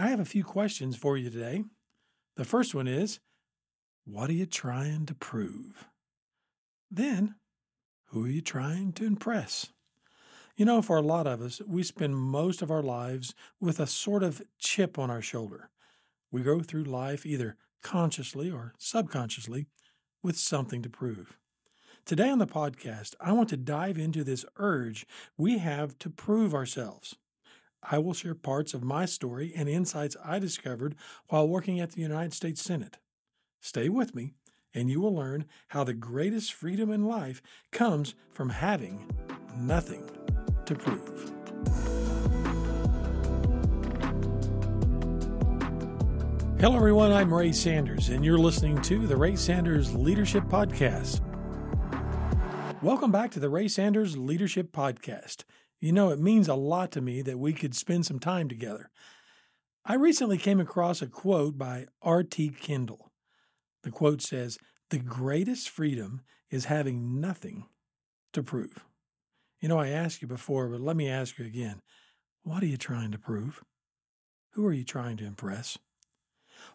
[0.00, 1.64] I have a few questions for you today.
[2.36, 3.18] The first one is
[4.04, 5.88] What are you trying to prove?
[6.88, 7.34] Then,
[8.10, 9.72] who are you trying to impress?
[10.56, 13.88] You know, for a lot of us, we spend most of our lives with a
[13.88, 15.68] sort of chip on our shoulder.
[16.30, 19.66] We go through life either consciously or subconsciously
[20.22, 21.36] with something to prove.
[22.04, 26.54] Today on the podcast, I want to dive into this urge we have to prove
[26.54, 27.16] ourselves.
[27.82, 30.96] I will share parts of my story and insights I discovered
[31.28, 32.98] while working at the United States Senate.
[33.60, 34.34] Stay with me,
[34.74, 39.08] and you will learn how the greatest freedom in life comes from having
[39.56, 40.08] nothing
[40.66, 41.32] to prove.
[46.60, 47.12] Hello, everyone.
[47.12, 51.20] I'm Ray Sanders, and you're listening to the Ray Sanders Leadership Podcast.
[52.82, 55.44] Welcome back to the Ray Sanders Leadership Podcast.
[55.80, 58.90] You know, it means a lot to me that we could spend some time together.
[59.84, 62.50] I recently came across a quote by R.T.
[62.60, 63.10] Kendall.
[63.84, 64.58] The quote says,
[64.90, 67.66] The greatest freedom is having nothing
[68.32, 68.84] to prove.
[69.60, 71.80] You know, I asked you before, but let me ask you again.
[72.42, 73.62] What are you trying to prove?
[74.52, 75.78] Who are you trying to impress?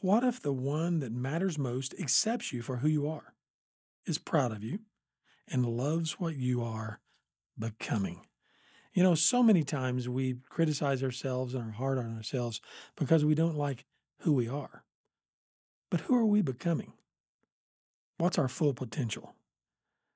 [0.00, 3.34] What if the one that matters most accepts you for who you are,
[4.06, 4.80] is proud of you,
[5.48, 7.00] and loves what you are
[7.58, 8.20] becoming?
[8.94, 12.60] You know, so many times we criticize ourselves and are hard on ourselves
[12.96, 13.84] because we don't like
[14.20, 14.84] who we are.
[15.90, 16.92] But who are we becoming?
[18.18, 19.34] What's our full potential?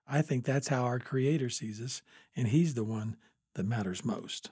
[0.07, 2.03] I think that's how our Creator sees us,
[2.37, 3.17] and He's the one
[3.57, 4.51] that matters most.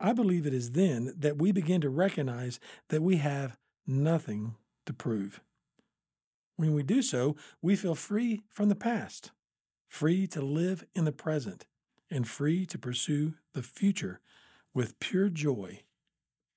[0.00, 4.92] I believe it is then that we begin to recognize that we have nothing to
[4.92, 5.40] prove.
[6.56, 9.30] When we do so, we feel free from the past,
[9.88, 11.66] free to live in the present,
[12.10, 14.20] and free to pursue the future
[14.74, 15.80] with pure joy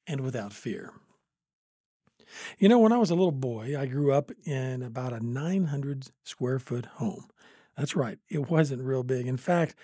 [0.08, 0.92] and without fear.
[2.58, 6.12] You know, when I was a little boy, I grew up in about a 900
[6.24, 7.28] square foot home.
[7.78, 9.28] That's right, it wasn't real big.
[9.28, 9.76] In fact,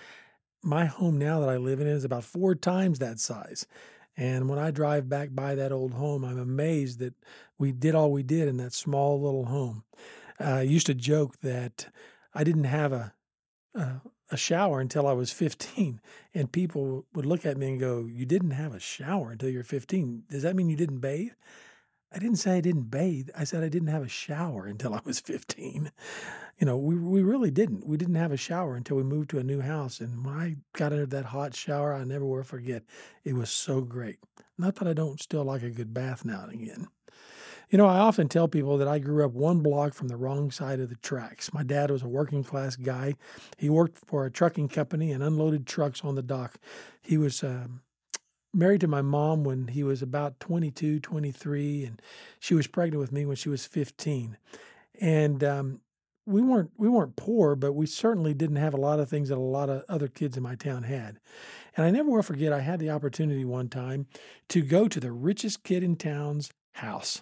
[0.62, 3.68] my home now that I live in is about four times that size.
[4.16, 7.14] And when I drive back by that old home, I'm amazed that
[7.60, 9.84] we did all we did in that small little home.
[10.40, 11.88] Uh, I used to joke that
[12.34, 13.14] I didn't have a,
[13.76, 16.02] a, a shower until I was 15.
[16.34, 19.64] And people would look at me and go, You didn't have a shower until you're
[19.64, 20.24] 15.
[20.30, 21.32] Does that mean you didn't bathe?
[22.14, 23.30] I didn't say I didn't bathe.
[23.38, 25.92] I said I didn't have a shower until I was 15.
[26.58, 27.86] You know, we, we really didn't.
[27.86, 30.00] We didn't have a shower until we moved to a new house.
[30.00, 32.84] And when I got into that hot shower, I never will forget.
[33.24, 34.20] It was so great.
[34.58, 36.88] Not that I don't still like a good bath now and again.
[37.70, 40.52] You know, I often tell people that I grew up one block from the wrong
[40.52, 41.54] side of the tracks.
[41.54, 43.16] My dad was a working class guy.
[43.58, 46.60] He worked for a trucking company and unloaded trucks on the dock.
[47.02, 47.82] He was um,
[48.54, 52.02] married to my mom when he was about 22, 23, and
[52.40, 54.38] she was pregnant with me when she was 15.
[55.02, 55.82] And um,
[56.26, 59.38] we weren't we weren't poor, but we certainly didn't have a lot of things that
[59.38, 61.20] a lot of other kids in my town had.
[61.76, 64.08] And I never will forget I had the opportunity one time
[64.50, 67.22] to go to the richest kid in town's house.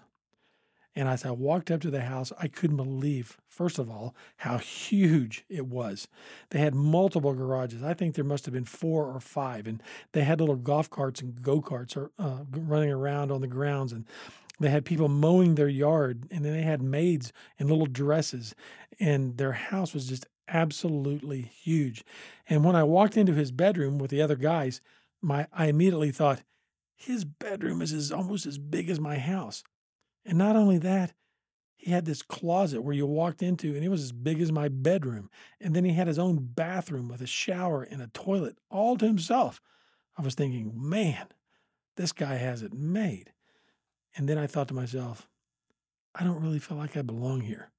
[0.95, 4.57] And as I walked up to the house, I couldn't believe, first of all, how
[4.57, 6.07] huge it was.
[6.51, 7.83] They had multiple garages.
[7.83, 9.67] I think there must have been four or five.
[9.67, 9.83] And
[10.13, 13.91] they had little golf carts and go karts uh, running around on the grounds.
[13.91, 14.05] And
[14.59, 16.27] they had people mowing their yard.
[16.31, 18.55] And then they had maids in little dresses.
[18.97, 22.05] And their house was just absolutely huge.
[22.47, 24.79] And when I walked into his bedroom with the other guys,
[25.21, 26.43] my I immediately thought,
[26.95, 29.63] his bedroom is as, almost as big as my house.
[30.25, 31.13] And not only that,
[31.77, 34.67] he had this closet where you walked into, and it was as big as my
[34.67, 35.29] bedroom.
[35.61, 39.05] And then he had his own bathroom with a shower and a toilet all to
[39.05, 39.61] himself.
[40.17, 41.27] I was thinking, man,
[41.95, 43.33] this guy has it made.
[44.15, 45.27] And then I thought to myself,
[46.15, 47.71] I don't really feel like I belong here.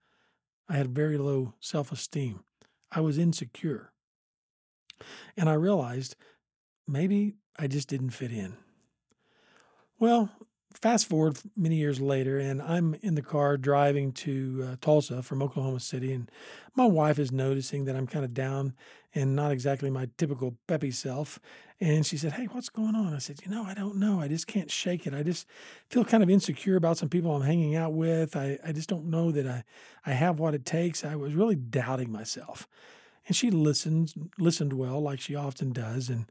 [0.68, 2.44] I had very low self esteem.
[2.92, 3.92] I was insecure.
[5.36, 6.16] And I realized
[6.86, 8.56] maybe I just didn't fit in.
[9.98, 10.30] Well,
[10.80, 15.42] fast forward many years later, and I'm in the car driving to uh, Tulsa from
[15.42, 16.30] Oklahoma City, and
[16.74, 18.74] my wife is noticing that I'm kind of down
[19.14, 21.38] and not exactly my typical peppy self.
[21.80, 23.14] And she said, Hey, what's going on?
[23.14, 24.20] I said, You know, I don't know.
[24.20, 25.14] I just can't shake it.
[25.14, 25.46] I just
[25.88, 28.36] feel kind of insecure about some people I'm hanging out with.
[28.36, 29.64] I, I just don't know that I,
[30.04, 31.04] I have what it takes.
[31.04, 32.68] I was really doubting myself.
[33.26, 36.08] And she listened, listened well, like she often does.
[36.10, 36.26] And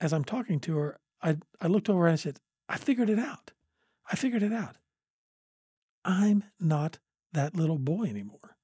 [0.00, 2.38] as I'm talking to her, I, I looked over and I said,
[2.68, 3.52] I figured it out.
[4.12, 4.76] I figured it out.
[6.04, 6.98] I'm not
[7.32, 8.56] that little boy anymore.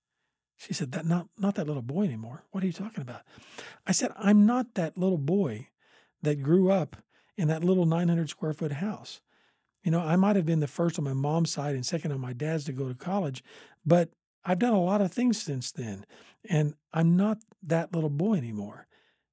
[0.59, 2.45] She said, that not, not that little boy anymore.
[2.51, 3.23] What are you talking about?
[3.87, 5.69] I said, I'm not that little boy
[6.23, 6.97] that grew up
[7.37, 9.21] in that little 900 square foot house.
[9.83, 12.21] You know, I might have been the first on my mom's side and second on
[12.21, 13.43] my dad's to go to college,
[13.87, 14.11] but
[14.45, 16.05] I've done a lot of things since then,
[16.49, 18.87] and I'm not that little boy anymore.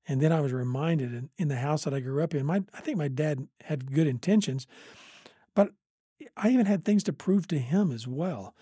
[0.07, 2.63] And then I was reminded in, in the house that I grew up in, my
[2.73, 4.67] I think my dad had good intentions,
[6.37, 8.55] I even had things to prove to him as well.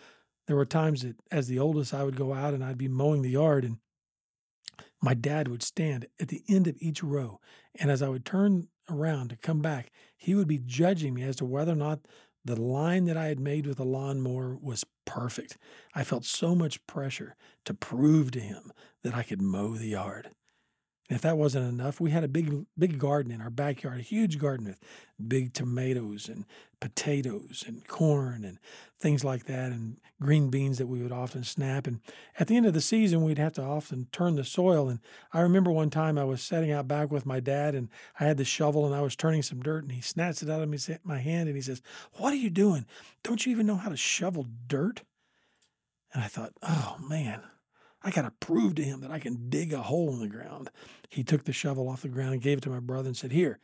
[0.48, 3.22] There were times that as the oldest I would go out and I'd be mowing
[3.22, 3.78] the yard and
[5.02, 7.40] my dad would stand at the end of each row.
[7.76, 11.36] And as I would turn around to come back, he would be judging me as
[11.38, 12.00] to whether or not
[12.46, 15.58] the line that I had made with the lawnmower was perfect.
[15.94, 17.36] I felt so much pressure
[17.66, 18.72] to prove to him
[19.04, 20.32] that I could mow the yard.
[21.14, 24.02] And if that wasn't enough, we had a big, big garden in our backyard, a
[24.02, 24.80] huge garden with
[25.28, 26.44] big tomatoes and
[26.80, 28.58] potatoes and corn and
[29.00, 31.86] things like that, and green beans that we would often snap.
[31.86, 32.00] And
[32.40, 34.90] at the end of the season, we'd have to often turn the soil.
[34.90, 35.02] And
[35.32, 37.90] I remember one time I was setting out back with my dad, and
[38.20, 40.64] I had the shovel and I was turning some dirt, and he snatched it out
[40.64, 41.84] of my hand and he says,
[42.14, 42.88] What are you doing?
[43.22, 45.04] Don't you even know how to shovel dirt?
[46.12, 47.44] And I thought, Oh man,
[48.04, 50.70] I got to prove to him that I can dig a hole in the ground.
[51.10, 53.32] He took the shovel off the ground and gave it to my brother and said,
[53.32, 53.60] Here,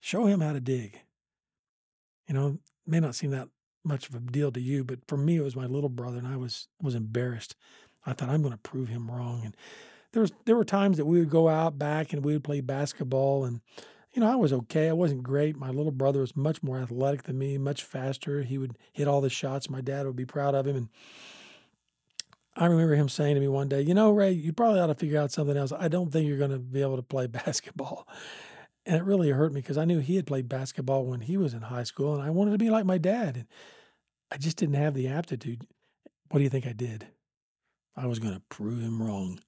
[0.00, 0.98] show him how to dig.
[2.26, 3.48] You know, may not seem that
[3.84, 6.26] much of a deal to you, but for me, it was my little brother, and
[6.26, 7.54] I was was embarrassed.
[8.04, 9.42] I thought I'm going to prove him wrong.
[9.44, 9.56] And
[10.12, 12.60] there was there were times that we would go out back and we would play
[12.60, 13.60] basketball, and
[14.12, 14.88] you know I was okay.
[14.88, 15.56] I wasn't great.
[15.56, 18.42] My little brother was much more athletic than me, much faster.
[18.42, 19.70] He would hit all the shots.
[19.70, 20.88] My dad would be proud of him, and
[22.56, 24.94] I remember him saying to me one day, You know, Ray, you probably ought to
[24.94, 25.72] figure out something else.
[25.72, 28.08] I don't think you're going to be able to play basketball.
[28.86, 31.54] And it really hurt me because I knew he had played basketball when he was
[31.54, 33.36] in high school and I wanted to be like my dad.
[33.36, 33.46] And
[34.30, 35.66] I just didn't have the aptitude.
[36.30, 37.08] What do you think I did?
[37.96, 39.40] I was going to prove him wrong.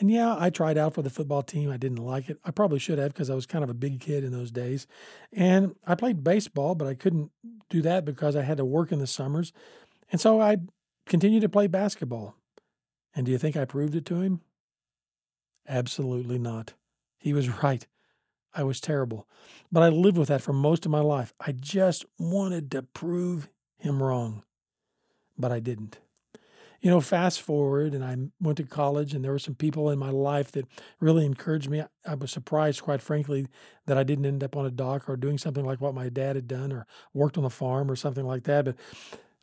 [0.00, 1.70] And yeah, I tried out for the football team.
[1.70, 2.38] I didn't like it.
[2.44, 4.86] I probably should have because I was kind of a big kid in those days.
[5.32, 7.30] And I played baseball, but I couldn't
[7.70, 9.52] do that because I had to work in the summers.
[10.10, 10.56] And so I
[11.06, 12.36] continue to play basketball.
[13.14, 14.40] And do you think I proved it to him?
[15.68, 16.74] Absolutely not.
[17.18, 17.86] He was right.
[18.54, 19.26] I was terrible.
[19.70, 21.32] But I lived with that for most of my life.
[21.40, 24.42] I just wanted to prove him wrong.
[25.38, 25.98] But I didn't.
[26.82, 30.00] You know, fast forward, and I went to college, and there were some people in
[30.00, 30.66] my life that
[30.98, 31.84] really encouraged me.
[32.04, 33.46] I was surprised, quite frankly,
[33.86, 36.34] that I didn't end up on a dock or doing something like what my dad
[36.34, 38.64] had done or worked on the farm or something like that.
[38.64, 38.76] But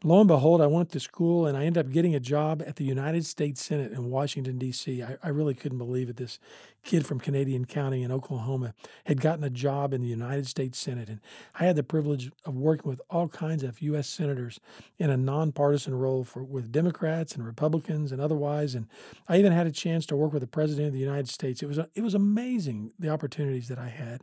[0.04, 2.78] lo and behold, I went to school and I ended up getting a job at
[2.78, 5.04] the United States Senate in Washington, D.C.
[5.04, 6.16] I, I, really couldn't believe it.
[6.16, 6.40] This
[6.84, 8.74] kid from Canadian County in Oklahoma
[9.06, 11.10] had gotten a job in the United States Senate.
[11.10, 11.20] And
[11.56, 14.08] I had the privilege of working with all kinds of U.S.
[14.08, 14.62] senators
[14.98, 18.76] in a nonpartisan role for, with Democrats and Republicans and otherwise.
[18.76, 18.88] And
[19.28, 21.62] I even had a chance to work with the President of the United States.
[21.62, 24.22] It was, it was amazing, the opportunities that I had.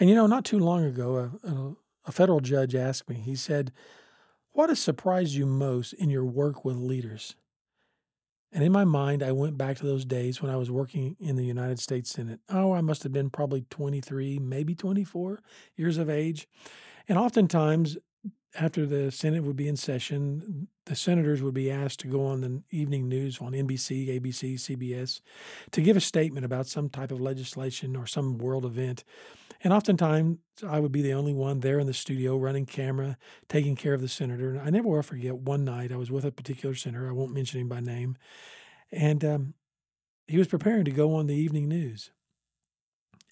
[0.00, 1.76] And you know, not too long ago, a, a,
[2.08, 3.70] a federal judge asked me, he said,
[4.52, 7.36] what has surprised you most in your work with leaders?
[8.50, 11.36] And in my mind, I went back to those days when I was working in
[11.36, 12.40] the United States Senate.
[12.48, 15.40] Oh, I must have been probably 23, maybe 24
[15.76, 16.48] years of age.
[17.08, 17.98] And oftentimes,
[18.54, 22.40] after the Senate would be in session, the senators would be asked to go on
[22.40, 25.20] the evening news on NBC, ABC, CBS
[25.72, 29.04] to give a statement about some type of legislation or some world event.
[29.62, 33.18] And oftentimes, I would be the only one there in the studio running camera,
[33.48, 34.50] taking care of the senator.
[34.50, 37.08] And I never will forget one night I was with a particular senator.
[37.08, 38.16] I won't mention him by name.
[38.92, 39.54] And um,
[40.26, 42.12] he was preparing to go on the evening news.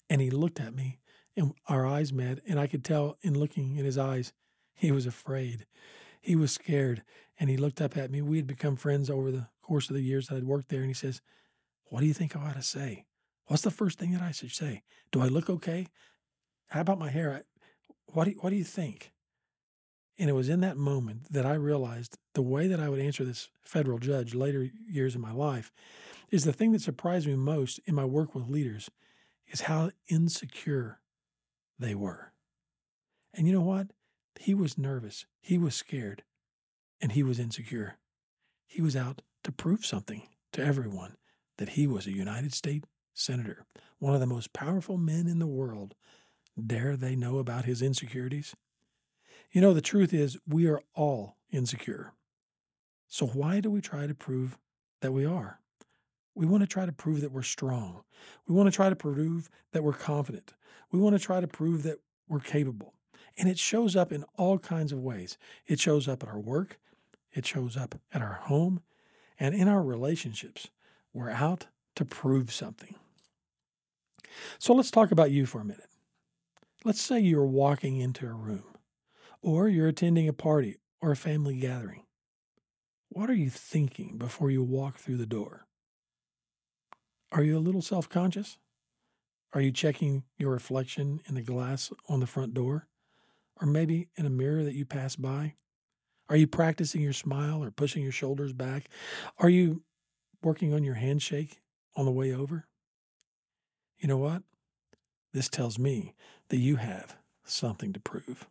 [0.09, 0.99] And he looked at me,
[1.35, 2.39] and our eyes met.
[2.47, 4.33] And I could tell in looking in his eyes,
[4.79, 5.65] he was afraid.
[6.21, 7.03] He was scared.
[7.39, 8.21] And he looked up at me.
[8.21, 10.79] We had become friends over the course of the years that I'd worked there.
[10.79, 11.21] And he says,
[11.85, 13.05] What do you think I ought to say?
[13.47, 14.83] What's the first thing that I should say?
[15.11, 15.87] Do I look okay?
[16.67, 17.43] How about my hair?
[18.07, 19.11] What do you, what do you think?
[20.19, 23.23] And it was in that moment that I realized the way that I would answer
[23.23, 25.71] this federal judge later years in my life
[26.31, 28.89] is the thing that surprised me most in my work with leaders
[29.47, 30.99] is how insecure
[31.79, 32.33] they were.
[33.33, 33.87] And you know what?
[34.39, 36.23] He was nervous, he was scared,
[37.01, 37.97] and he was insecure.
[38.65, 41.17] He was out to prove something to everyone
[41.57, 43.65] that he was a United States Senator,
[43.97, 45.95] one of the most powerful men in the world,
[46.65, 48.55] Dare they know about his insecurities?
[49.51, 52.13] You know, the truth is, we are all insecure.
[53.07, 54.57] So why do we try to prove
[55.01, 55.59] that we are?
[56.35, 58.01] We want to try to prove that we're strong.
[58.47, 60.53] We want to try to prove that we're confident.
[60.91, 62.93] We want to try to prove that we're capable.
[63.37, 65.37] And it shows up in all kinds of ways.
[65.67, 66.79] It shows up at our work,
[67.33, 68.81] it shows up at our home,
[69.39, 70.69] and in our relationships.
[71.13, 72.95] We're out to prove something.
[74.59, 75.87] So let's talk about you for a minute
[76.83, 78.63] Let's say you're walking into a room,
[79.41, 82.03] or you're attending a party or a family gathering.
[83.09, 85.65] What are you thinking before you walk through the door?
[87.31, 88.57] Are you a little self conscious?
[89.53, 92.87] Are you checking your reflection in the glass on the front door?
[93.61, 95.55] Or maybe in a mirror that you pass by?
[96.29, 98.89] Are you practicing your smile or pushing your shoulders back?
[99.37, 99.83] Are you
[100.43, 101.59] working on your handshake
[101.95, 102.67] on the way over?
[103.97, 104.43] You know what?
[105.33, 106.13] This tells me
[106.49, 108.47] that you have something to prove.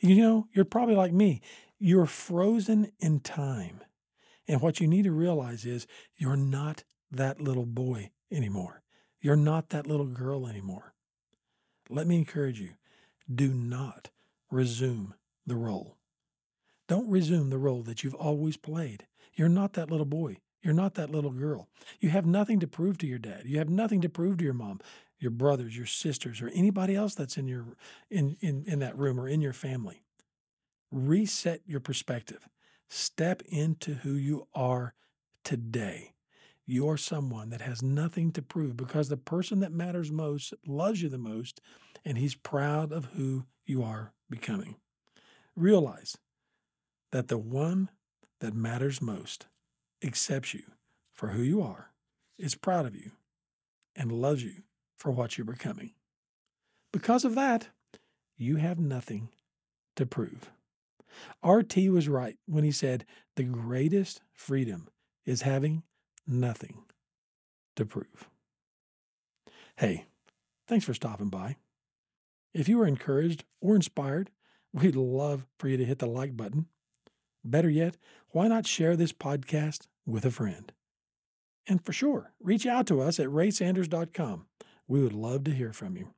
[0.00, 1.40] You know, you're probably like me.
[1.78, 3.80] You're frozen in time.
[4.48, 5.86] And what you need to realize is
[6.16, 8.82] you're not that little boy anymore.
[9.20, 10.94] You're not that little girl anymore.
[11.88, 12.70] Let me encourage you
[13.32, 14.10] do not
[14.50, 15.14] resume
[15.46, 15.96] the role.
[16.88, 19.06] Don't resume the role that you've always played.
[19.34, 20.38] You're not that little boy.
[20.62, 21.68] You're not that little girl.
[22.00, 23.42] You have nothing to prove to your dad.
[23.44, 24.80] You have nothing to prove to your mom,
[25.18, 27.64] your brothers, your sisters, or anybody else that's in your
[28.10, 30.02] in, in, in that room or in your family.
[30.90, 32.48] Reset your perspective.
[32.88, 34.94] Step into who you are
[35.44, 36.14] today.
[36.64, 41.08] You're someone that has nothing to prove because the person that matters most loves you
[41.08, 41.60] the most,
[42.06, 44.76] and he's proud of who you are becoming.
[45.56, 46.16] Realize
[47.10, 47.90] that the one
[48.40, 49.46] that matters most
[50.02, 50.62] accepts you
[51.12, 51.90] for who you are,
[52.38, 53.12] is proud of you,
[53.96, 54.62] and loves you
[54.96, 55.92] for what you're becoming.
[56.92, 57.68] Because of that,
[58.36, 59.30] you have nothing
[59.96, 60.50] to prove.
[61.42, 61.88] R.T.
[61.88, 64.88] was right when he said the greatest freedom
[65.24, 65.82] is having
[66.26, 66.84] nothing
[67.74, 68.28] to prove.
[69.76, 70.04] Hey,
[70.68, 71.56] thanks for stopping by.
[72.54, 74.30] If you were encouraged or inspired,
[74.72, 76.66] we'd love for you to hit the like button
[77.46, 77.96] Better yet,
[78.30, 80.72] why not share this podcast with a friend?
[81.68, 84.46] And for sure, reach out to us at raysanders.com.
[84.88, 86.10] We would love to hear from you.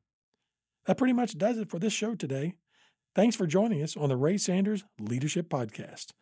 [0.87, 2.55] That pretty much does it for this show today.
[3.15, 6.13] Thanks for joining us on the Ray Sanders Leadership Podcast.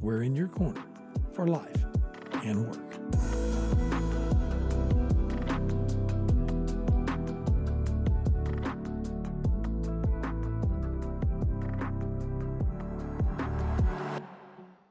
[0.00, 0.84] We're in your corner
[1.34, 1.84] for life
[2.44, 3.37] and work.